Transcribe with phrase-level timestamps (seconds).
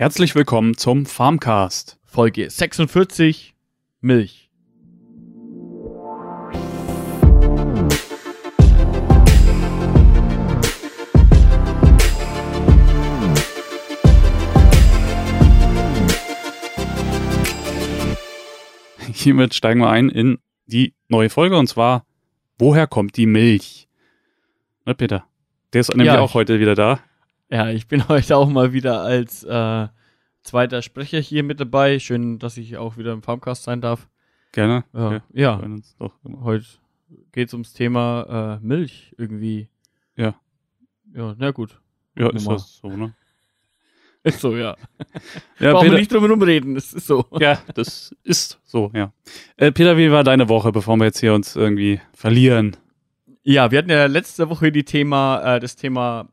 [0.00, 1.98] Herzlich willkommen zum Farmcast.
[2.04, 3.56] Folge 46
[4.00, 4.48] Milch.
[19.12, 22.06] Hiermit steigen wir ein in die neue Folge und zwar,
[22.56, 23.88] woher kommt die Milch?
[24.84, 25.26] Na, Peter,
[25.72, 27.00] der ist nämlich Ja, auch heute wieder da.
[27.50, 29.88] Ja, ich bin heute auch mal wieder als äh,
[30.42, 31.98] zweiter Sprecher hier mit dabei.
[31.98, 34.08] Schön, dass ich auch wieder im Farmcast sein darf.
[34.52, 34.84] Gerne.
[34.94, 36.66] Ja, ja freuen uns doch heute
[37.32, 39.68] geht es ums Thema äh, Milch irgendwie.
[40.16, 40.34] Ja.
[41.14, 41.80] Ja, na gut.
[42.16, 43.14] Ja, ist das so, ne?
[44.24, 44.76] Ist so, ja.
[45.60, 47.24] Ja, Brauchen wir nicht drum herum reden, es ist so.
[47.38, 49.12] ja, das ist so, ja.
[49.56, 52.76] Äh, Peter, wie war deine Woche, bevor wir jetzt hier uns irgendwie verlieren?
[53.44, 56.28] Ja, wir hatten ja letzte Woche die Thema, äh, das Thema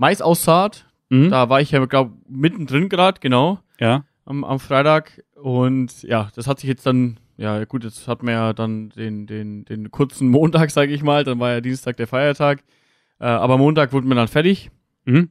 [0.00, 0.86] Maisaussaat.
[1.10, 1.30] Mhm.
[1.30, 3.60] Da war ich ja, glaube mittendrin gerade, genau.
[3.78, 8.22] Ja, am, am Freitag und ja, das hat sich jetzt dann, ja gut, jetzt hat
[8.22, 11.96] man ja dann den, den, den kurzen Montag, sage ich mal, dann war ja Dienstag
[11.96, 12.62] der Feiertag,
[13.18, 14.70] äh, aber Montag wurden wir dann fertig,
[15.04, 15.30] mhm.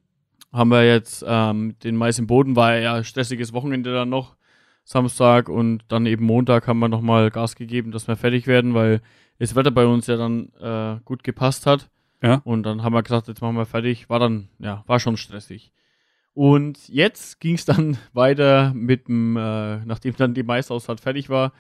[0.52, 4.36] haben wir jetzt ähm, den Mais im Boden, war ja stressiges Wochenende dann noch,
[4.84, 9.02] Samstag und dann eben Montag haben wir nochmal Gas gegeben, dass wir fertig werden, weil
[9.38, 11.90] das Wetter bei uns ja dann äh, gut gepasst hat.
[12.22, 12.42] Ja.
[12.44, 14.10] Und dann haben wir gesagt, jetzt machen wir fertig.
[14.10, 15.72] War dann, ja, war schon stressig.
[16.34, 21.54] Und jetzt ging es dann weiter mit dem, äh, nachdem dann die Maisaussaat fertig war,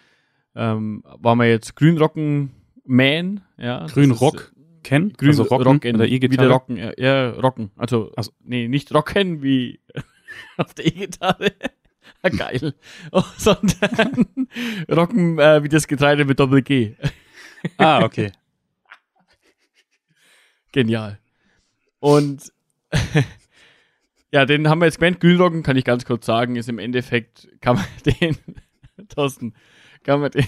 [0.55, 2.51] ähm, waren wir jetzt Grünrocken
[2.85, 3.41] mähen.
[3.57, 5.13] Ja, Grünrock ist, kennen?
[5.13, 6.49] Grün also Rocken Rocken, oder E-Gitarre?
[6.49, 7.71] Rocken, ja, ja, Rocken.
[7.77, 9.79] Also, Also- nee, nicht Rocken wie
[10.57, 11.51] auf der E-Gitarre.
[12.37, 12.73] Geil.
[13.11, 14.27] Oh, sondern
[14.91, 16.95] Rocken äh, wie das Getreide mit Doppel G.
[17.77, 18.31] Ah, okay.
[20.71, 21.19] Genial.
[21.99, 22.51] Und
[24.31, 25.19] ja, den haben wir jetzt gemeint.
[25.19, 28.37] Grünrocken kann ich ganz kurz sagen, ist im Endeffekt, kann man den,
[29.09, 29.53] Thorsten,
[30.03, 30.45] kann man den,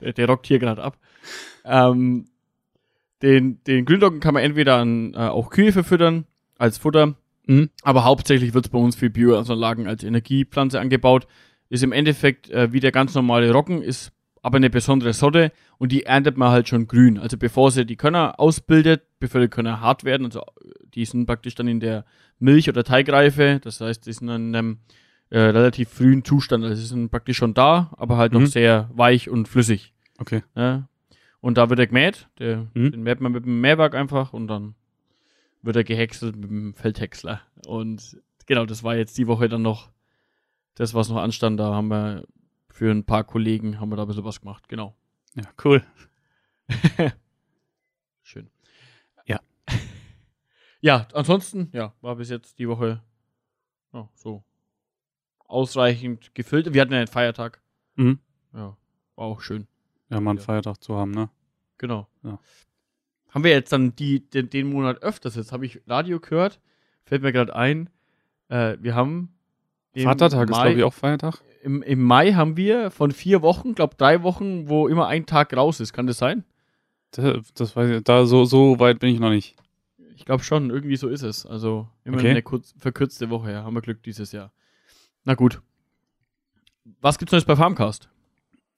[0.00, 0.98] der, der rockt hier gerade ab.
[1.64, 2.26] Ähm,
[3.22, 6.26] den, den Grünrocken kann man entweder an äh, auch Kühe verfüttern,
[6.58, 7.70] als Futter, Mhm.
[7.82, 11.26] aber hauptsächlich wird es bei uns für Bioanlagen als Energiepflanze angebaut.
[11.68, 15.92] Ist im Endeffekt äh, wie der ganz normale Rocken, ist aber eine besondere Sorte und
[15.92, 17.18] die erntet man halt schon grün.
[17.18, 20.42] Also bevor sie die Körner ausbildet, bevor die Körner hart werden, also
[20.94, 22.04] die sind praktisch dann in der
[22.38, 24.78] Milch- oder Teigreife, das heißt, die sind in einem
[25.30, 28.46] äh, relativ frühen Zustand, also sie sind praktisch schon da, aber halt noch Mhm.
[28.46, 29.94] sehr weich und flüssig.
[30.18, 30.42] Okay.
[30.54, 30.88] Ja.
[31.40, 32.92] Und da wird er gemäht, der, Mhm.
[32.92, 34.74] den mäht man mit dem Mähwerk einfach und dann
[35.62, 37.40] wird er gehäckselt mit dem Feldhäcksler.
[37.66, 39.88] Und genau, das war jetzt die Woche dann noch
[40.74, 41.58] das, was noch anstand.
[41.58, 42.24] Da haben wir
[42.72, 44.66] für ein paar Kollegen haben wir da ein bisschen was gemacht.
[44.68, 44.96] Genau.
[45.34, 45.84] Ja, cool.
[48.22, 48.50] Schön.
[49.26, 49.40] Ja.
[50.84, 53.00] Ja, ansonsten, ja, war bis jetzt die Woche
[53.92, 54.42] ja, so
[55.38, 56.74] ausreichend gefüllt.
[56.74, 57.62] Wir hatten ja einen Feiertag.
[57.94, 58.18] Mhm.
[58.52, 58.76] Ja,
[59.14, 59.68] war auch schön.
[60.10, 60.44] Ja, mal einen Ja.
[60.44, 61.30] Feiertag zu haben, ne?
[61.78, 62.08] Genau.
[62.24, 62.40] Ja.
[63.28, 65.36] Haben wir jetzt dann die, den, den Monat öfters?
[65.36, 66.60] Jetzt habe ich Radio gehört,
[67.04, 67.88] fällt mir gerade ein.
[68.48, 69.38] Äh, wir haben
[69.94, 71.42] im Vatertag ist, Mai- glaube ich, auch Feiertag.
[71.62, 75.56] Im, Im Mai haben wir von vier Wochen, glaube drei Wochen, wo immer ein Tag
[75.56, 75.92] raus ist.
[75.92, 76.44] Kann das sein?
[77.12, 79.54] Da, das weiß ich, da so, so weit bin ich noch nicht.
[80.16, 81.46] Ich glaube schon, irgendwie so ist es.
[81.46, 82.30] Also immer Okay.
[82.30, 83.52] eine kurz, verkürzte Woche.
[83.52, 84.52] Ja, haben wir Glück dieses Jahr.
[85.24, 85.60] Na gut.
[87.00, 88.08] Was gibt's Neues bei Farmcast?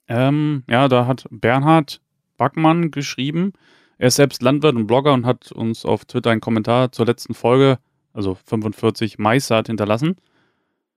[0.08, 2.00] Ähm, ja, da hat Bernhard
[2.36, 3.52] Backmann geschrieben.
[3.96, 7.32] Er ist selbst Landwirt und Blogger und hat uns auf Twitter einen Kommentar zur letzten
[7.32, 7.78] Folge,
[8.12, 10.16] also 45 Maissaat, hinterlassen.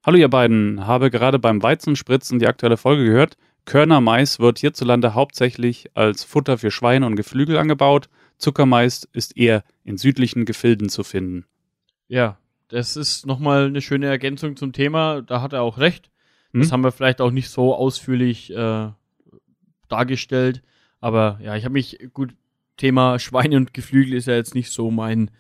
[0.08, 3.36] Hallo ihr beiden, habe gerade beim Weizenspritzen die aktuelle Folge gehört.
[3.66, 8.08] Körnermais wird hierzulande hauptsächlich als Futter für Schweine und Geflügel angebaut.
[8.38, 11.44] Zuckermais ist eher in südlichen Gefilden zu finden.
[12.08, 12.38] Ja,
[12.70, 15.22] das ist nochmal eine schöne Ergänzung zum Thema.
[15.24, 16.10] Da hat er auch recht.
[16.54, 16.62] Hm?
[16.62, 18.88] Das haben wir vielleicht auch nicht so ausführlich äh,
[19.90, 20.62] dargestellt.
[21.02, 22.34] Aber ja, ich habe mich gut.
[22.78, 25.32] Thema Schweine und Geflügel ist ja jetzt nicht so mein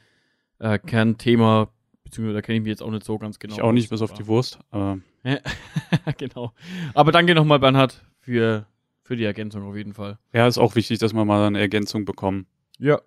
[0.60, 1.70] äh, Kernthema,
[2.10, 3.54] beziehungsweise da kenne ich mich jetzt auch nicht so ganz genau.
[3.56, 4.60] ich auch nicht, bis auf die Wurst.
[4.72, 6.54] Aber aber- genau.
[6.94, 8.66] Aber danke nochmal, Bernhard, für,
[9.04, 10.18] für die Ergänzung auf jeden Fall.
[10.34, 12.46] ja, ist auch wichtig, dass wir mal eine Ergänzung bekommen.
[12.80, 13.02] Ja.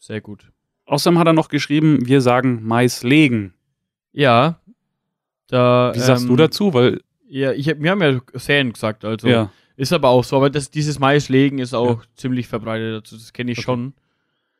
[0.00, 0.50] Sehr gut.
[0.84, 3.54] Außerdem hat er noch geschrieben, wir sagen Mais legen.
[4.12, 4.60] Ja.
[5.48, 6.74] Da, Wie sagst ähm, du dazu?
[6.74, 10.36] Weil, Ja, ich hab, wir haben ja säen gesagt, also ja, ist aber auch so,
[10.36, 13.64] aber das, dieses Maislegen ist auch ziemlich verbreitet, also das kenne ich Okay.
[13.64, 13.94] schon.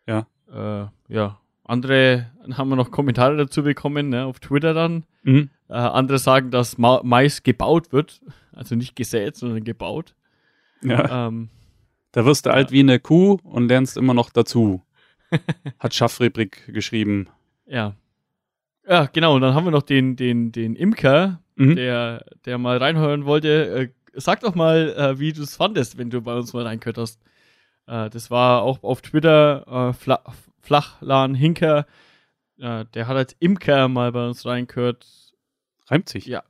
[0.07, 0.27] Ja.
[0.51, 1.39] Äh, ja.
[1.69, 5.05] Andere haben wir noch Kommentare dazu bekommen, ne, auf Twitter dann.
[5.23, 5.51] mhm.
[5.69, 8.21] Äh, andere sagen, dass Ma Mais gebaut wird,
[8.53, 10.15] also nicht gesät, sondern gebaut.
[10.83, 11.27] ja.
[11.27, 11.49] Ähm,
[12.13, 14.83] Da wirst du alt wie eine Kuh und lernst immer noch dazu.
[15.81, 17.29] Hat Schaffribrik geschrieben.
[17.67, 17.95] ja.
[18.89, 19.35] Ja, genau.
[19.35, 21.75] Und dann haben wir noch den, den, den Imker, Mhm.
[21.75, 23.49] der, der mal reinhören wollte.
[23.75, 26.99] Äh, sag doch mal, äh, wie du es fandest, wenn du bei uns mal reingehört
[26.99, 27.21] hast.
[27.89, 29.93] Äh, das war auch auf Twitter äh,
[30.67, 31.87] Flachlan Hinker.
[32.59, 35.07] Äh, der hat als Imker mal bei uns reingehört.
[35.87, 36.27] Reimt sich.
[36.27, 36.43] Ja.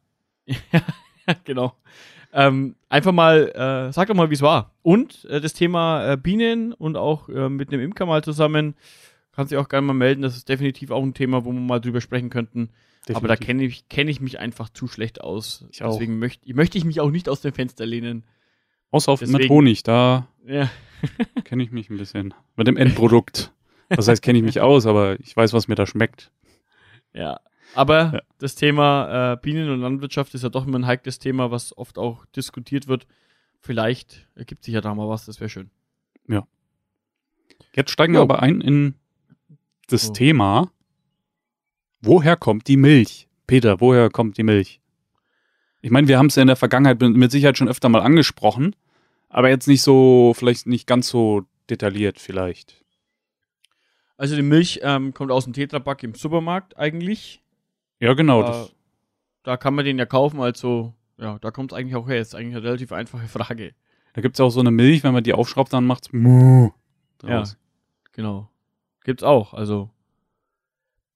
[1.44, 1.74] genau.
[2.32, 3.48] Ähm, einfach mal,
[3.88, 4.72] äh, sag doch mal, wie es war.
[4.82, 8.74] Und äh, das Thema äh, Bienen und auch äh, mit einem Imker mal zusammen.
[9.32, 10.22] Kannst dich auch gerne mal melden.
[10.22, 12.70] Das ist definitiv auch ein Thema, wo wir mal drüber sprechen könnten.
[13.12, 13.46] Aber da Definitiv.
[13.46, 15.64] kenne ich, kenn ich mich einfach zu schlecht aus.
[15.70, 15.78] Ich.
[15.78, 18.24] Deswegen möchte möchte ich mich auch nicht aus dem Fenster lehnen.
[18.90, 20.68] Außer auf, mit deswegen- Honig, da Ja.
[21.44, 22.34] kenne ich mich ein bisschen.
[22.56, 23.52] Mit dem Endprodukt.
[23.88, 26.30] Das heißt, kenne ich mich aus, aber ich weiß, was mir da schmeckt.
[27.12, 27.40] ja.
[27.74, 28.20] Aber Ja.
[28.38, 31.98] das Thema äh, Bienen und Landwirtschaft ist ja doch immer ein heikles Thema, was oft
[31.98, 33.06] auch diskutiert wird.
[33.60, 35.70] Vielleicht ergibt sich ja da mal was, das wäre schön.
[37.74, 38.20] Jetzt steigen Jo.
[38.20, 38.94] wir aber ein in
[39.88, 40.12] das So.
[40.12, 40.70] Thema.
[42.00, 43.28] Woher kommt die Milch?
[43.46, 44.80] Peter, woher kommt die Milch?
[45.82, 48.00] Ich meine, wir haben es ja in der Vergangenheit mit mit Sicherheit schon öfter mal
[48.00, 48.74] angesprochen,
[49.28, 52.82] aber jetzt nicht so, vielleicht nicht ganz so detailliert vielleicht.
[54.16, 57.42] Also die Milch ähm, kommt aus dem Tetrapack im Supermarkt eigentlich.
[58.00, 58.42] Ja, genau.
[58.42, 58.74] Äh, Das,
[59.42, 62.20] da kann man den ja kaufen, also ja, da kommt es eigentlich auch her.
[62.20, 63.74] Ist eigentlich eine relativ einfache Frage.
[64.14, 66.72] da gibt es auch so eine Milch, wenn man die aufschraubt, dann macht's Muh
[67.18, 67.56] draus.
[68.12, 68.48] Genau.
[69.04, 69.52] Gibt's auch.
[69.54, 69.90] Also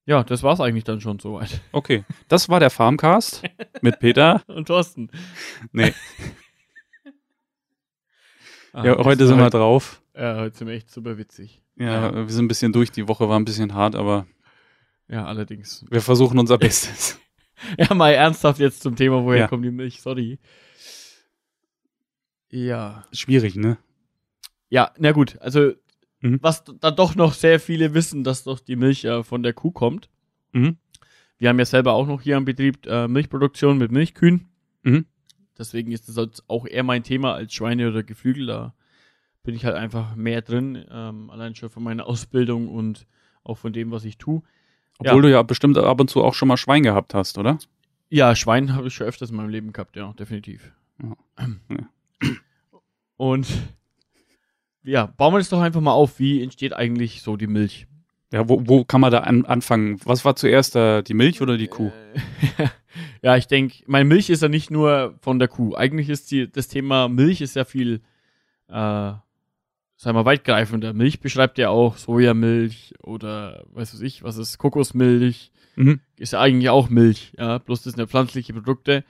[0.07, 1.61] ja, das war's eigentlich dann schon soweit.
[1.73, 3.43] Okay, das war der Farmcast
[3.81, 4.43] mit Peter.
[4.47, 5.11] Und Thorsten.
[5.73, 5.93] Nee,
[8.73, 10.01] Ah, ja, heute sind wir heute- drauf.
[10.15, 11.61] Ja, heute sind wir echt super witzig.
[11.81, 12.91] Ja, wir sind ein bisschen durch.
[12.93, 14.27] Die Woche war ein bisschen hart, aber
[15.09, 15.85] Ja, allerdings.
[15.91, 17.19] wir versuchen unser Bestes.
[17.79, 19.47] Ja, mal ernsthaft jetzt zum Thema, woher Ja.
[19.49, 20.01] kommt die Milch?
[20.01, 20.39] Sorry.
[22.51, 23.05] Ja.
[23.13, 23.77] Schwierig, ne?
[24.71, 25.39] Ja, na gut.
[25.41, 25.73] Also,
[26.23, 26.39] Mhm.
[26.43, 29.71] was da doch noch sehr viele wissen, dass doch die Milch ja von der Kuh
[29.71, 30.09] kommt.
[30.53, 30.77] Mhm.
[31.39, 34.49] Wir haben ja selber auch noch hier am Betrieb äh, Milchproduktion mit Milchkühen.
[34.83, 35.07] Mhm.
[35.59, 38.47] Deswegen ist das auch eher mein Thema als Schweine oder Geflügel.
[38.47, 38.75] Da
[39.43, 40.85] bin ich halt einfach mehr drin.
[40.91, 43.07] Ähm, allein schon von meiner Ausbildung und
[43.45, 44.43] auch von dem, was ich tue.
[44.99, 47.59] Obwohl du ja bestimmt ab und zu auch schon mal Schwein gehabt hast, oder?
[48.11, 50.73] Ja, Schwein habe ich schon öfters in meinem Leben gehabt, ja, definitiv.
[51.03, 51.17] Ja.
[51.71, 51.89] Ja.
[53.17, 53.47] Und
[54.83, 56.19] ja, bauen wir das doch einfach mal auf.
[56.19, 57.87] Wie entsteht eigentlich so die Milch?
[58.33, 60.01] Ja, wo, wo kann man da an, anfangen?
[60.05, 61.91] Was war zuerst da, die Milch oder die Kuh?
[62.59, 62.69] Äh,
[63.23, 65.75] ja, ich denke, meine Milch ist ja nicht nur von der Kuh.
[65.75, 68.01] Eigentlich ist die, das Thema Milch ist ja viel,
[68.69, 69.13] äh,
[70.01, 70.95] sagen wir, weitgreifender.
[70.95, 75.53] Milch beschreibt ja auch Sojamilch oder weiß was ich, was ist Kokosmilch.
[75.77, 76.01] Mhm.
[76.17, 79.05] Ist ja eigentlich auch Milch, ja, bloß das sind ja pflanzliche Produkte.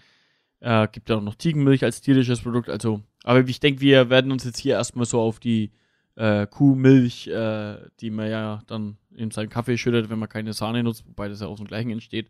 [0.58, 4.32] Äh, gibt ja auch noch Ziegenmilch als tierisches Produkt, also, aber ich denke, wir werden
[4.32, 5.70] uns jetzt hier erstmal so auf die
[6.16, 10.82] äh, Kuhmilch, äh, die man ja dann in seinen Kaffee schüttet, wenn man keine Sahne
[10.82, 12.28] nutzt, wobei das ja aus dem gleichen entsteht.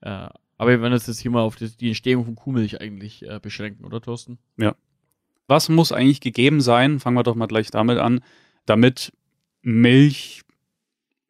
[0.00, 3.28] Äh, aber wir werden uns jetzt hier mal auf das, die Entstehung von Kuhmilch eigentlich
[3.28, 4.38] äh, beschränken, oder Thorsten?
[5.50, 7.00] Was muss eigentlich gegeben sein?
[7.00, 8.20] Fangen wir doch mal gleich damit an,
[8.66, 9.12] damit
[9.62, 10.42] Milch,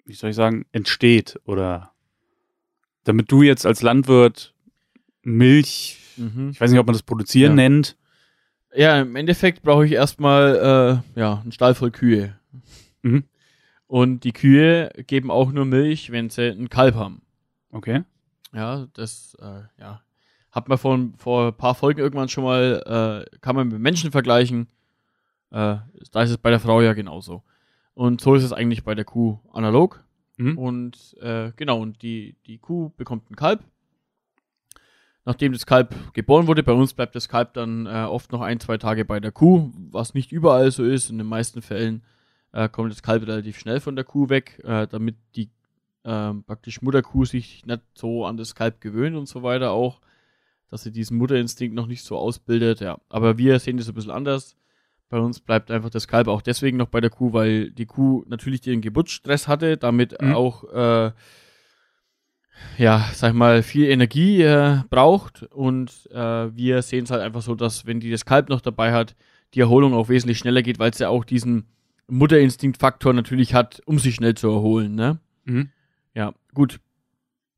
[0.05, 1.93] wie soll ich sagen, entsteht oder
[3.05, 4.55] damit du jetzt als Landwirt
[5.22, 5.99] Milch,
[6.50, 7.56] ich weiß nicht, ob man das produzieren Ja.
[7.69, 7.96] nennt.
[8.75, 12.38] Ja, im Endeffekt brauche ich erstmal äh, ja, einen Stall voll Kühe.
[13.00, 13.25] Mhm.
[13.87, 17.22] Und die Kühe geben auch nur Milch, wenn sie einen Kalb haben.
[17.72, 18.05] Okay.
[18.52, 20.02] Ja, das, äh, ja.
[20.50, 24.10] Hat man vor, vor ein paar Folgen irgendwann schon mal, äh, kann man mit Menschen
[24.10, 24.69] vergleichen.
[25.51, 25.77] Äh,
[26.13, 27.43] da ist es bei der Frau ja genauso.
[27.94, 30.03] Und so ist es eigentlich bei der Kuh analog.
[30.36, 30.58] Mhm.
[30.58, 33.63] Und äh, genau, und die, die Kuh bekommt ein Kalb.
[35.24, 38.58] Nachdem das Kalb geboren wurde, bei uns bleibt das Kalb dann äh, oft noch ein,
[38.58, 41.10] zwei Tage bei der Kuh, was nicht überall so ist.
[41.10, 42.03] In den meisten Fällen
[42.53, 45.51] äh, kommt das Kalb relativ schnell von der Kuh weg, äh, damit die
[46.05, 50.01] ähm, praktisch Mutterkuh sich nicht so an das Kalb gewöhnt und so weiter auch,
[50.70, 52.81] dass sie diesen Mutterinstinkt noch nicht so ausbildet.
[52.81, 54.56] Ja, aber wir sehen das ein bisschen anders.
[55.08, 58.24] Bei uns bleibt einfach das Kalb auch deswegen noch bei der Kuh, weil die Kuh
[58.29, 60.34] natürlich den Geburtsstress hatte, damit Mhm.
[60.34, 61.12] auch äh,
[62.79, 67.43] ja, sag ich mal, viel Energie äh, braucht und äh, wir sehen es halt einfach
[67.43, 69.17] so, dass wenn die das Kalb noch dabei hat,
[69.55, 71.67] die Erholung auch wesentlich schneller geht, weil es ja auch diesen
[72.08, 75.19] Mutterinstinktfaktor natürlich hat, um sich schnell zu erholen, ne?
[75.44, 75.70] Mhm.
[76.15, 76.81] Ja, gut.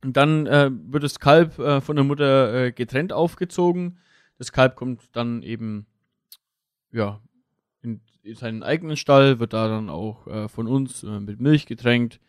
[0.04, 3.98] Und dann äh, wird das Kalb äh, von der Mutter äh, getrennt aufgezogen.
[4.38, 5.86] Das Kalb kommt dann eben,
[6.90, 7.20] ja,
[7.82, 11.66] in, in seinen eigenen Stall, wird da dann auch äh, von uns äh, mit Milch
[11.66, 12.20] getränkt.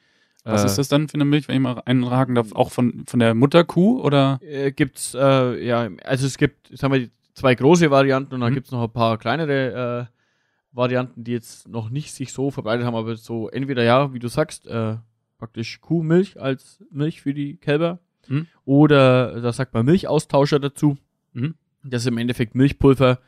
[0.44, 2.51] Was äh, ist das dann für eine Milch, wenn ich mal einragen darf?
[2.51, 4.39] Auch von, von der Mutterkuh oder?
[4.44, 8.56] äh, gibt's äh, ja, also es gibt, sagen wir, zwei große Varianten und dann Mhm.
[8.56, 12.96] gibt's noch ein paar kleinere äh, Varianten, die jetzt noch nicht sich so verbreitet haben,
[12.96, 14.98] aber so entweder ja, wie du sagst, äh,
[15.44, 18.00] praktisch Kuhmilch als Milch für die Kälber.
[18.30, 18.48] Mhm.
[18.64, 20.98] Oder da sagt man Milchaustauscher dazu.
[21.34, 21.56] Mhm.
[21.84, 23.20] Das ist im Endeffekt Milchpulver,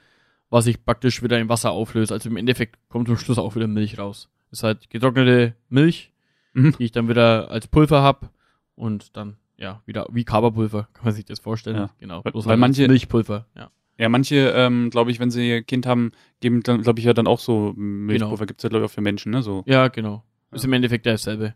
[0.50, 2.13] was ich praktisch wieder in Wasser auflöse.
[2.13, 4.29] Also im Endeffekt kommt zum Schluss auch wieder Milch raus.
[4.50, 6.13] Das ist halt getrocknete Milch,
[6.53, 6.74] Mhm.
[6.79, 8.31] die ich dann wieder als Pulver hab
[8.75, 11.75] und dann ja wieder wie Kaberpulver, kann man sich das vorstellen.
[11.75, 11.89] Ja.
[12.00, 12.24] Genau.
[12.24, 13.69] Weil- weil halt manche- Milchpulver, ja.
[13.98, 17.13] Ja, manche, ähm, glaube ich, wenn sie ihr Kind haben, geben dann, glaube ich, ja
[17.13, 18.45] dann auch so Milchpulver.
[18.45, 19.41] Gibt's ja, glaube ich, auch für Menschen, ne?
[19.41, 19.63] So.
[19.67, 20.24] Ja, genau.
[20.51, 20.67] Ist Ja.
[20.67, 21.53] im Endeffekt dasselbe.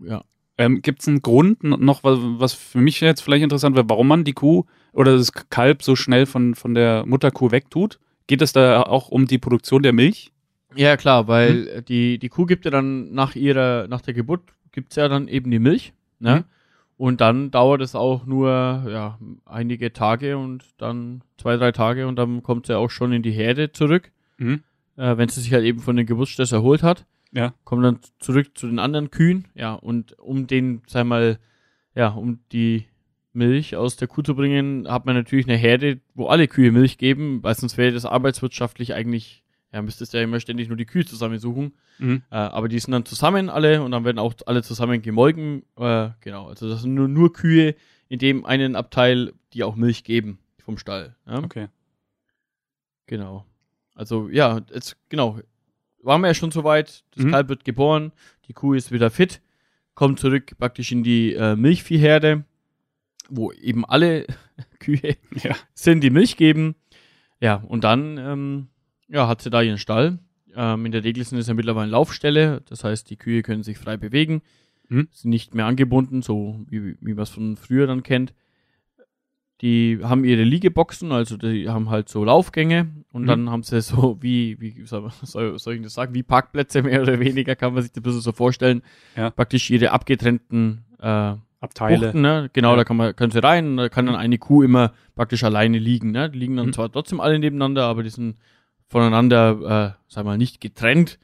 [0.00, 0.24] Ja.
[0.58, 4.24] Ähm, Gibt es einen Grund noch, was, für mich jetzt vielleicht interessant wäre, warum man
[4.24, 7.98] die Kuh oder das Kalb so schnell von, von der Mutterkuh wegtut?
[8.26, 10.32] Geht es da auch um die Produktion der Milch?
[10.74, 11.84] Ja, klar, weil Mhm.
[11.84, 14.40] die, die Kuh gibt ja dann nach ihrer, nach der Geburt
[14.72, 16.36] gibt's ja dann eben die Milch, ne?
[16.36, 16.44] Mhm.
[16.98, 18.48] Und dann dauert es auch nur,
[18.88, 23.22] ja, einige Tage und dann zwei, drei Tage und dann kommt sie auch schon in
[23.22, 24.62] die Herde zurück, Mhm.
[24.96, 27.04] äh, wenn sie sich halt eben von dem Geburtsstress erholt hat.
[27.36, 27.52] Ja.
[27.64, 31.38] Kommt dann zurück zu den anderen Kühen, ja, und um den, sag mal,
[31.94, 32.86] ja, um die
[33.34, 36.96] Milch aus der Kuh zu bringen, hat man natürlich eine Herde, wo alle Kühe Milch
[36.96, 40.86] geben, weil sonst wäre das arbeitswirtschaftlich eigentlich, ja, müsstest du ja immer ständig nur die
[40.86, 41.74] Kühe zusammensuchen.
[41.98, 42.22] Mhm.
[42.30, 45.62] Äh, aber die sind dann zusammen alle und dann werden auch alle zusammen gemolken.
[45.76, 47.74] Äh, genau, also das sind nur, nur Kühe
[48.08, 51.16] in dem einen Abteil, die auch Milch geben vom Stall.
[51.26, 51.40] Ja?
[51.40, 51.68] Okay.
[53.06, 53.44] Genau.
[53.94, 55.38] Also ja, jetzt genau.
[56.06, 57.04] Waren wir ja schon soweit.
[57.14, 57.30] Das Mhm.
[57.32, 58.12] Kalb wird geboren,
[58.48, 59.40] die Kuh ist wieder fit,
[59.94, 62.44] kommt zurück praktisch in die äh, Milchviehherde,
[63.28, 64.26] wo eben alle
[64.78, 65.54] Kühe Ja.
[65.74, 66.76] sind, die Milch geben.
[67.40, 68.68] Ja, und dann ähm,
[69.08, 70.18] ja, hat sie da ihren Stall.
[70.54, 73.76] Ähm, in der Regel sind es ja mittlerweile Laufställe, das heißt, die Kühe können sich
[73.78, 74.42] frei bewegen,
[74.88, 75.08] Mhm.
[75.10, 78.32] sind nicht mehr angebunden, so wie, wie man es von früher dann kennt.
[79.62, 83.26] Die haben ihre Liegeboxen, also die haben halt so Laufgänge und Mhm.
[83.26, 87.18] dann haben sie so wie, wie soll, soll, ich das sagen, wie Parkplätze mehr oder
[87.20, 88.82] weniger, kann man sich das ein bisschen so vorstellen.
[89.16, 89.30] Ja.
[89.30, 91.98] Praktisch ihre abgetrennten äh, Abteile.
[91.98, 92.50] Buchten, ne?
[92.52, 92.76] Genau, Ja.
[92.76, 96.10] da kann man, können sie rein da kann dann eine Kuh immer praktisch alleine liegen,
[96.10, 96.28] ne?
[96.28, 96.72] Die liegen dann Mhm.
[96.74, 98.36] zwar trotzdem alle nebeneinander, aber die sind
[98.88, 101.18] voneinander, äh, sag mal, nicht getrennt.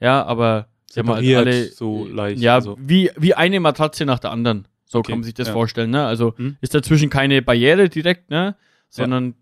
[0.00, 2.40] Ja, aber sie haben halt alle, so leicht.
[2.40, 2.76] ja, also.
[2.80, 4.66] wie, wie eine Matratze nach der anderen.
[4.86, 5.52] So Okay, kann man sich das ja.
[5.52, 6.06] vorstellen, ne?
[6.06, 6.56] Also Mhm.
[6.60, 8.56] ist dazwischen keine Barriere direkt, ne?
[8.88, 9.34] Sondern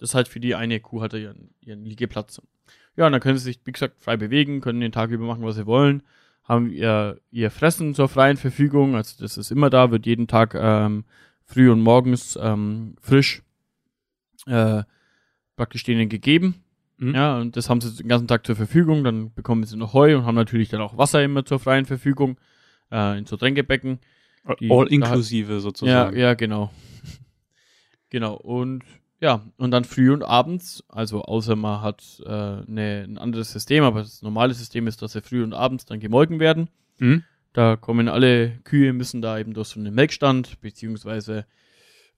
[0.00, 2.42] das ist halt für die eine Kuh hat ihren, ihren Liegeplatz.
[2.96, 5.44] Ja, und dann können sie sich, wie gesagt, frei bewegen, können den Tag über machen,
[5.44, 6.02] was sie wollen,
[6.42, 10.54] haben ihr, ihr Fressen zur freien Verfügung, also das ist immer da, wird jeden Tag
[10.54, 11.04] ähm,
[11.44, 13.42] früh und morgens ähm, frisch
[14.46, 14.82] äh,
[15.56, 16.56] praktisch denen gegeben.
[16.96, 17.14] Mhm.
[17.14, 20.16] Ja, und das haben sie den ganzen Tag zur Verfügung, dann bekommen sie noch Heu
[20.16, 22.38] und haben natürlich dann auch Wasser immer zur freien Verfügung,
[22.90, 24.00] äh, in so Tränkebecken.
[24.56, 26.16] Die- All inklusive sozusagen.
[26.16, 26.70] Ja, ja, genau.
[28.10, 28.34] genau.
[28.34, 28.82] Und
[29.20, 33.82] ja, und dann früh und abends, also außer man hat äh, ne, ein anderes System,
[33.82, 36.68] aber das normale System ist, dass sie früh und abends dann gemolken werden.
[36.98, 37.24] Mhm.
[37.52, 41.46] Da kommen alle Kühe, müssen da eben durch so einen Melkstand, beziehungsweise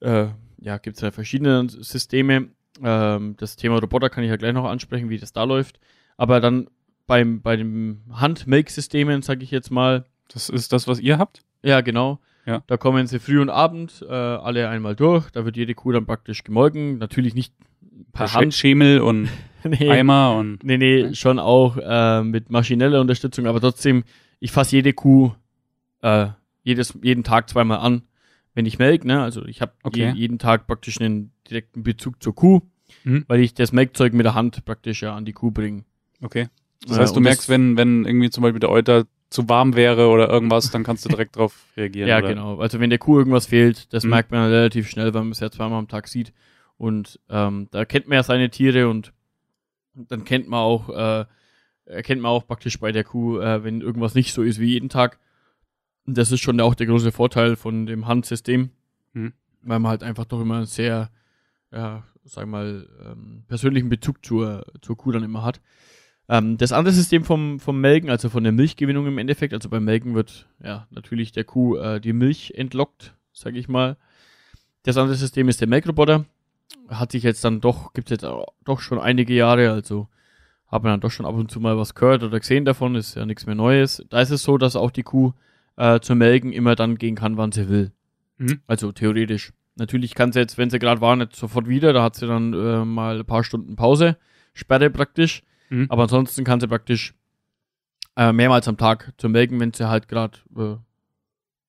[0.01, 0.27] äh,
[0.59, 2.49] ja, gibt es ja verschiedene Systeme.
[2.83, 5.81] Ähm, das Thema Roboter kann ich ja gleich noch ansprechen, wie das da läuft.
[6.19, 6.69] Aber dann
[7.07, 11.43] beim, bei den Hand-Melk-Systemen, sage ich jetzt mal, Das ist das, was ihr habt?
[11.63, 12.19] Ja, genau.
[12.47, 12.63] Ja.
[12.67, 15.31] Da kommen sie früh und abend äh, alle einmal durch.
[15.31, 16.99] Da wird jede Kuh dann praktisch gemolken.
[16.99, 17.55] Natürlich nicht
[18.13, 18.55] per Per Hand.
[18.55, 19.29] Schemel und
[19.65, 20.65] nee, Eimer und.
[20.65, 23.47] nee, nee, schon auch äh, mit maschineller Unterstützung.
[23.47, 24.05] Aber trotzdem,
[24.41, 25.33] ich fasse jede Kuh
[26.03, 26.29] äh,
[26.63, 28.03] jedes, jeden Tag zweimal an,
[28.55, 29.05] wenn ich melk.
[29.05, 29.23] Ne?
[29.23, 30.09] Also ich habe Okay.
[30.11, 32.61] je, jeden Tag praktisch einen direkten Bezug zur Kuh,
[33.05, 33.25] Mhm.
[33.29, 35.85] weil ich das Melkzeug mit der Hand praktisch ja an die Kuh bringe.
[36.23, 36.49] Okay.
[36.89, 40.29] Das heißt, du merkst, wenn, wenn irgendwie zum Beispiel der Euter zu warm wäre oder
[40.29, 42.09] irgendwas, dann kannst du direkt drauf reagieren.
[42.09, 42.29] Ja, oder?
[42.29, 42.59] genau.
[42.59, 44.11] Also wenn der Kuh irgendwas fehlt, das Mhm.
[44.11, 46.33] merkt man relativ schnell, weil man es ja zweimal am Tag sieht.
[46.77, 49.13] Und ähm, da kennt man ja seine Tiere und
[49.95, 51.25] dann kennt man auch, äh,
[51.85, 54.89] erkennt man auch praktisch bei der Kuh, äh, wenn irgendwas nicht so ist wie jeden
[54.89, 55.19] Tag.
[56.07, 58.71] Und das ist schon auch der große Vorteil von dem Handsystem,
[59.13, 59.33] Mhm.
[59.63, 61.11] weil man halt einfach doch immer einen sehr,
[61.71, 65.61] ja, sag mal, ähm, persönlichen Bezug zur, zur Kuh dann immer hat.
[66.31, 69.85] Ähm, das andere System vom, vom Melken, also von der Milchgewinnung im Endeffekt, also beim
[69.85, 73.97] Melken wird ja natürlich der Kuh äh, die Milch entlockt, sage ich mal.
[74.85, 76.25] Das andere System ist der Melkroboter.
[76.89, 78.31] Hat sich jetzt dann doch, gibt es jetzt
[78.65, 80.07] doch schon einige Jahre, also
[80.69, 83.17] hat man dann doch schon ab und zu mal was gehört oder gesehen davon, ist
[83.17, 84.07] ja nichts mehr Neues.
[84.09, 85.33] Da ist es so, dass auch die Kuh
[85.77, 87.91] äh, zum Melken immer dann gehen kann, wann sie will.
[88.39, 88.61] Mhm.
[88.69, 89.53] Also theoretisch.
[89.75, 92.53] Natürlich kann sie jetzt, wenn sie gerade war, nicht sofort wieder, da hat sie dann
[92.53, 94.17] äh, mal ein paar Stunden Pause,
[94.55, 95.43] Sperre praktisch.
[95.71, 95.87] Mhm.
[95.89, 97.15] Aber ansonsten kann sie praktisch
[98.17, 100.77] äh, mehrmals am Tag zum Melken, wenn sie halt gerade, äh,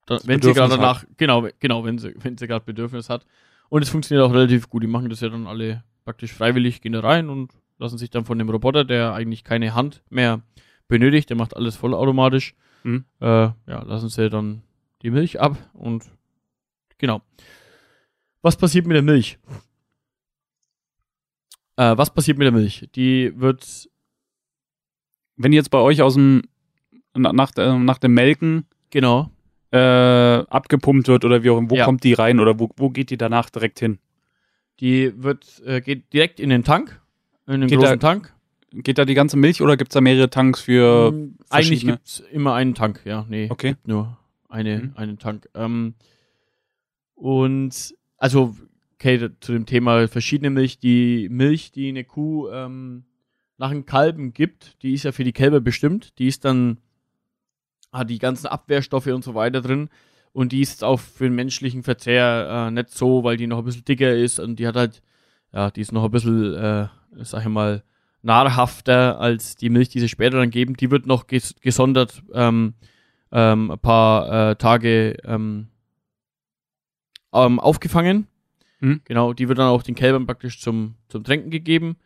[0.06, 3.26] da, wenn sie gerade danach, genau, genau, wenn sie, wenn sie gerade Bedürfnis hat.
[3.70, 4.84] Und es funktioniert auch relativ gut.
[4.84, 8.26] Die machen das ja dann alle praktisch freiwillig, gehen da rein und lassen sich dann
[8.26, 10.42] von dem Roboter, der eigentlich keine Hand mehr
[10.88, 12.54] benötigt, der macht alles vollautomatisch,
[12.84, 13.06] Mhm.
[13.20, 14.64] Äh, ja, lassen sie dann
[15.02, 16.06] die Milch ab und
[16.98, 17.22] genau.
[18.42, 19.38] Was passiert mit der Milch?
[21.76, 22.90] Äh, was passiert mit der Milch?
[22.96, 23.90] Die wird,
[25.44, 26.42] Wenn jetzt bei euch aus dem,
[27.16, 29.30] na- nach, äh, nach dem Melken genau,
[29.72, 31.86] äh, abgepumpt wird oder wie auch immer, wo Ja.
[31.86, 34.00] kommt die rein oder wo, wo geht die danach direkt hin?
[34.80, 37.00] die wird, äh, geht direkt in den Tank,
[37.46, 38.34] in den Geht großen da- Tank.
[38.74, 41.12] Geht da die ganze Milch oder gibt es da mehrere Tanks für.
[41.12, 43.48] Mm, Eigentlich verschiedene- gibt's immer einen Tank, ja, nee.
[43.52, 43.76] Okay.
[43.86, 44.18] nur
[44.50, 44.92] eine, Mhm.
[44.96, 45.48] einen Tank.
[45.54, 45.94] Ähm,
[47.16, 48.56] und also,
[48.96, 50.80] okay, zu dem Thema verschiedene Milch.
[50.80, 53.04] Die Milch, die eine Kuh ähm,
[53.62, 56.18] nach einem Kalben gibt, die ist ja für die Kälber bestimmt.
[56.18, 56.78] Die ist dann,
[57.94, 59.90] hat die ganzen Abwehrstoffe und so weiter drin.
[60.34, 63.66] Und die ist auch für den menschlichen Verzehr äh, nicht so, weil die noch ein
[63.66, 65.04] bisschen dicker ist und die hat halt,
[65.54, 66.88] ja, die ist noch ein bisschen, äh,
[67.18, 67.84] sag ich mal,
[68.24, 70.76] nahrhafter als die Milch, die sie später dann geben.
[70.76, 72.74] Die wird noch ges gesondert ähm,
[73.32, 75.68] ähm, ein paar äh, Tage ähm,
[77.32, 78.26] ähm, aufgefangen.
[78.80, 79.02] Mhm.
[79.04, 81.98] Genau, die wird dann auch den Kälbern praktisch zum, zum Tränken gegeben.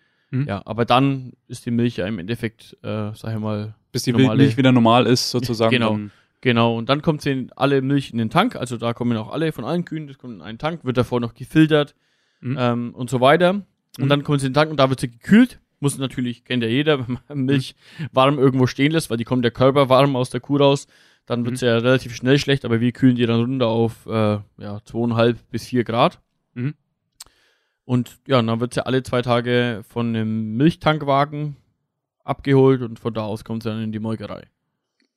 [0.41, 0.47] Mhm.
[0.47, 4.11] Ja, aber dann ist die Milch ja im Endeffekt, äh, sag ich mal, bis die
[4.13, 5.71] normale- Milch wieder normal ist, sozusagen.
[5.75, 5.99] Genau.
[6.41, 9.31] Genau, und dann kommt sie in alle Milch in den Tank, also da kommen auch
[9.31, 11.95] alle von allen Kühen, das kommt in einen Tank, wird davor noch gefiltert
[12.41, 12.57] Mhm.
[12.59, 13.49] ähm, und so weiter.
[13.51, 13.65] Und
[14.05, 14.09] Mhm.
[14.09, 15.59] dann kommt sie in den Tank und da wird sie gekühlt.
[15.79, 17.73] Muss natürlich, kennt ja jeder, wenn man Milch
[18.11, 20.85] warm irgendwo stehen lässt, weil die kommt der Körper warm aus der Kuh raus,
[21.25, 21.57] dann wird Mhm.
[21.57, 25.37] sie ja relativ schnell schlecht, aber wir kühlen die dann runter auf äh, ja, zweieinhalb
[25.49, 26.19] bis vier Grad.
[27.85, 31.55] Und ja, dann wird sie alle zwei Tage von einem Milchtankwagen
[32.23, 34.47] abgeholt und von da aus kommt sie dann in die Molkerei.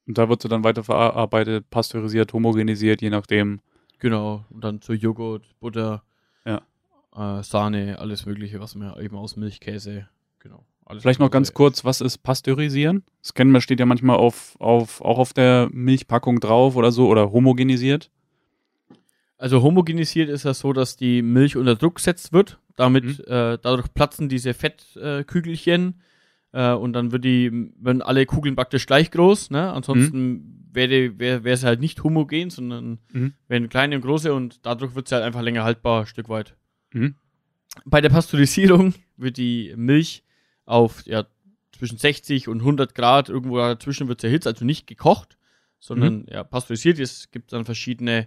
[0.06, 3.60] und da wird sie dann weiterverarbeitet, pasteurisiert, homogenisiert, je nachdem.
[3.98, 6.02] Genau, und dann zu Joghurt, Butter,
[6.46, 6.62] Ja.
[7.16, 10.08] äh, Sahne, alles Mögliche, was man eben aus Milch, Käse,
[10.38, 10.64] genau.
[10.84, 13.02] Alles Vielleicht noch ganz kurz, was ist Pasteurisieren?
[13.20, 17.08] Das kennen wir, steht ja manchmal auf, auf, auch auf der Milchpackung drauf oder so,
[17.08, 18.10] oder homogenisiert.
[19.38, 22.58] Also homogenisiert ist das so, dass die Milch unter Druck gesetzt wird.
[22.76, 23.24] Damit, Mhm.
[23.26, 26.00] äh, dadurch platzen diese Fettkügelchen
[26.52, 29.50] äh, äh, und dann wird die, werden alle Kugeln praktisch gleich groß.
[29.50, 29.72] Ne?
[29.72, 33.32] Ansonsten wäre wär, es halt nicht homogen, sondern Mhm.
[33.48, 36.56] wären kleine und große und dadurch wird es halt einfach länger haltbar, ein Stück weit.
[36.92, 37.14] Mhm.
[37.84, 40.24] Bei der Pasteurisierung wird die Milch
[40.64, 41.26] auf ja,
[41.76, 45.36] zwischen 60 und 100 Grad irgendwo dazwischen wird sie erhitzt, also nicht gekocht,
[45.78, 46.98] sondern ja, pasteurisiert.
[46.98, 48.26] Es gibt dann verschiedene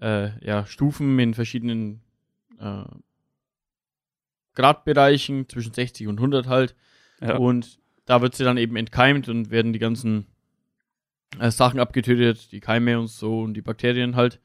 [0.00, 2.00] äh, ja, Stufen in verschiedenen
[2.58, 2.84] äh,
[4.54, 6.74] Gradbereichen, zwischen 60 und 100 halt.
[7.20, 7.36] Ja.
[7.36, 10.26] Und da wird sie dann eben entkeimt und werden die ganzen
[11.38, 14.40] äh, Sachen abgetötet, die Keime und so und die Bakterien halt.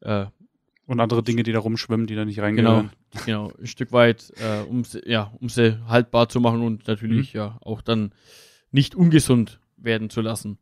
[0.00, 0.26] Äh,
[0.86, 2.90] Und andere Dinge, die da rumschwimmen, die da nicht genau, reingehören.
[3.24, 7.32] genau, ein Stück weit, äh, um sie, ja, um sie haltbar zu machen und natürlich
[7.32, 8.12] ja auch dann
[8.72, 10.58] nicht ungesund werden zu lassen.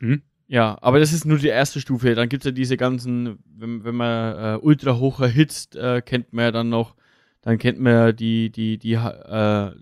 [0.00, 0.22] Mhm.
[0.48, 2.14] Ja, aber das ist nur die erste Stufe.
[2.14, 6.44] Dann gibt's ja diese ganzen, wenn, wenn man äh, ultra hoch erhitzt, äh, kennt man
[6.46, 6.94] ja dann noch,
[7.40, 9.00] dann kennt man ja die, die, die, äh,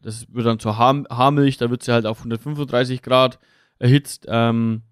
[0.03, 3.39] das wird dann zur Haar, Haarmilch, da wird sie halt auf 135 Grad
[3.79, 4.27] erhitzt.
[4.29, 4.83] Ähm,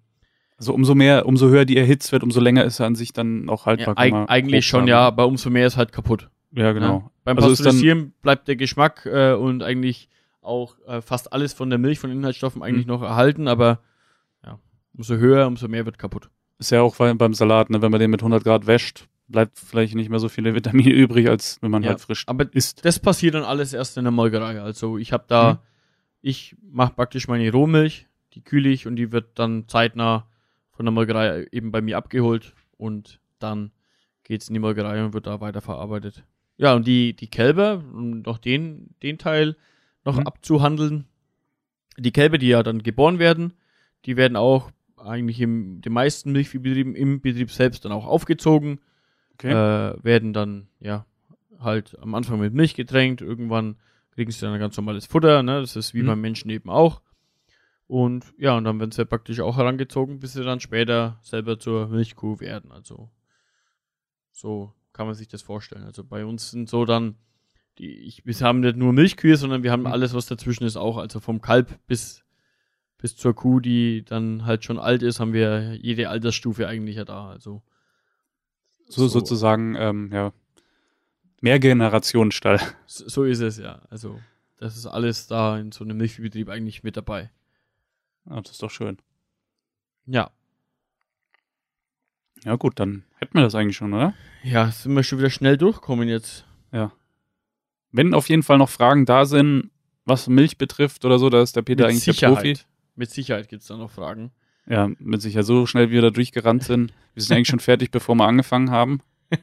[0.57, 3.47] Also umso mehr, umso höher die erhitzt wird, umso länger ist er an sich dann
[3.47, 3.95] auch ja, haltbar.
[3.95, 4.87] kann eig eigentlich schon, sagen.
[4.89, 6.29] ja, aber umso mehr ist halt kaputt.
[6.51, 6.93] Ja, genau.
[6.99, 7.11] Ja?
[7.23, 10.09] Beim Also Pasteurisieren bleibt der Geschmack äh, und eigentlich
[10.41, 12.91] auch äh, fast alles von der Milch, von Inhaltsstoffen eigentlich Mhm.
[12.93, 13.79] noch erhalten, aber ja,
[14.99, 16.29] umso höher, umso mehr wird kaputt.
[16.57, 17.81] Ist ja auch bei- beim Salat, ne?
[17.81, 21.29] wenn man den mit 100 Grad wäscht, bleibt vielleicht nicht mehr so viele Vitamine übrig,
[21.29, 22.83] als wenn man Ja, halt frisch Aber isst.
[22.83, 24.61] das passiert dann alles erst in der Molkerei.
[24.61, 25.57] Also ich habe da, Mhm.
[26.21, 30.27] ich mache praktisch meine Rohmilch, die kühle ich und die wird dann zeitnah
[30.71, 33.71] von der Molkerei eben bei mir abgeholt und dann
[34.25, 36.25] geht's in die Molkerei und wird da weiterverarbeitet.
[36.57, 39.55] Ja, und die, die Kälber, um noch den, den Teil
[40.03, 40.27] noch Mhm.
[40.27, 41.05] abzuhandeln.
[41.97, 43.53] Die Kälber, die ja dann geboren werden,
[44.05, 48.79] die werden auch eigentlich in den meisten Milchviehbetrieben im Betrieb selbst dann auch aufgezogen
[49.33, 49.51] Okay.
[49.51, 51.05] äh, werden dann, ja,
[51.59, 53.75] halt am Anfang mit Milch getränkt, irgendwann
[54.11, 55.61] kriegen sie dann ein ganz normales Futter, ne?
[55.61, 56.07] Das ist wie Mhm.
[56.07, 57.01] beim Menschen eben auch.
[57.87, 61.87] Und ja, und dann werden sie praktisch auch herangezogen, bis sie dann später selber zur
[61.87, 62.71] Milchkuh werden.
[62.71, 63.09] Also
[64.31, 65.83] so kann man sich das vorstellen.
[65.83, 67.15] Also bei uns sind so dann,
[67.77, 69.87] die, ich, wir haben nicht nur Milchkühe, sondern wir haben Mhm.
[69.87, 70.97] alles, was dazwischen ist, auch.
[70.97, 72.23] Also vom Kalb bis,
[72.99, 77.05] bis zur Kuh, die dann halt schon alt ist, haben wir jede Altersstufe eigentlich ja
[77.05, 77.29] da.
[77.29, 77.63] Also
[78.87, 80.33] so, sozusagen, ähm, ja,
[81.41, 82.59] Mehrgenerationenstall.
[82.85, 83.81] So, so ist es ja.
[83.89, 84.19] Also,
[84.57, 87.31] das ist alles da in so einem Milchviehbetrieb eigentlich mit dabei.
[88.25, 88.97] Ah, das ist doch schön.
[90.05, 90.31] Ja.
[92.43, 94.13] Ja, gut, dann hätten wir das eigentlich schon, oder?
[94.43, 96.45] Ja, sind wir schon wieder schnell durchkommen jetzt.
[97.91, 99.71] Wenn auf jeden Fall noch Fragen da sind,
[100.05, 102.57] was Milch betrifft oder so, da ist der Peter eigentlich der Profi.
[102.99, 104.31] Mit Sicherheit gibt es da noch Fragen.
[104.67, 106.91] Ja, mit sich ja so schnell wieder durchgerannt sind.
[107.13, 108.99] Wir sind eigentlich schon fertig, bevor wir angefangen haben.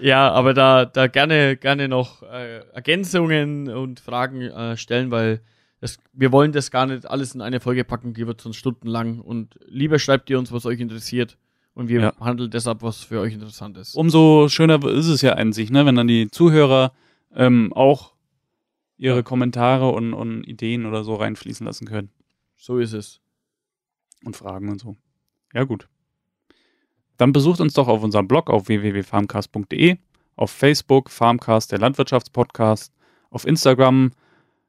[0.00, 5.40] Ja, aber da, da gerne, gerne noch äh, Ergänzungen und Fragen äh, stellen, weil
[5.80, 9.20] das, wir wollen das gar nicht alles in eine Folge packen, die wird sonst stundenlang.
[9.20, 11.36] Und lieber schreibt ihr uns, was euch interessiert.
[11.74, 12.12] Und wir Ja.
[12.18, 13.94] handeln deshalb, was für euch interessant ist.
[13.94, 16.92] Umso schöner ist es ja an sich, ne, wenn dann die Zuhörer
[17.36, 18.14] ähm, auch
[19.00, 19.22] ihre.
[19.22, 22.10] Kommentare und, und Ideen oder so reinfließen lassen können.
[22.56, 23.20] So ist es.
[24.24, 24.96] und Fragen und so.
[25.54, 25.88] Ja, gut.
[27.16, 29.96] Dann besucht uns doch auf unserem Blog auf www.farmcast.de,
[30.36, 32.92] auf Facebook Farmcast, der Landwirtschaftspodcast,
[33.30, 34.12] auf Instagram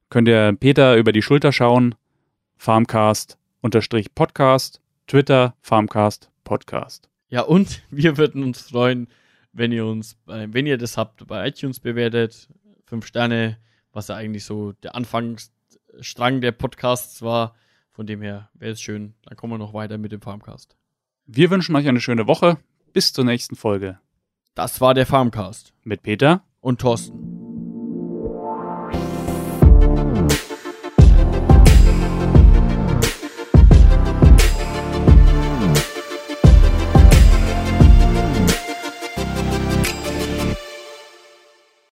[0.09, 1.95] könnt ihr Peter über die Schulter schauen,
[2.57, 7.09] Farmcast unterstrich Podcast, Twitter Farmcast Podcast.
[7.29, 9.07] Ja, und wir würden uns freuen,
[9.53, 12.49] wenn ihr uns, bei, wenn ihr das habt, bei iTunes bewertet.
[12.85, 13.57] Fünf Sterne,
[13.93, 17.55] was ja eigentlich so der Anfangsstrang der Podcasts war.
[17.91, 19.13] Von dem her wäre es schön.
[19.23, 20.75] Dann kommen wir noch weiter mit dem Farmcast.
[21.25, 22.57] Wir wünschen euch eine schöne Woche.
[22.93, 23.99] Bis zur nächsten Folge
[24.55, 26.43] Das war der Farmcast mit Peter.
[26.59, 27.30] und Thorsten.